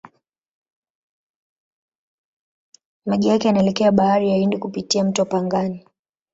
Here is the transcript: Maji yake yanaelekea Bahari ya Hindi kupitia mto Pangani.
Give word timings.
Maji 3.05 3.27
yake 3.27 3.47
yanaelekea 3.47 3.91
Bahari 3.91 4.29
ya 4.29 4.35
Hindi 4.35 4.57
kupitia 4.57 5.03
mto 5.03 5.25
Pangani. 5.25 5.85